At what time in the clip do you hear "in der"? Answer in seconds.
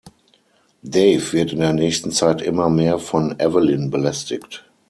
1.53-1.73